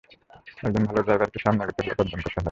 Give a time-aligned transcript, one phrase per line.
[0.63, 2.39] একজন ভালো ড্রাইভারকে সামনে এগুতে হলে গর্জন করতে হয়!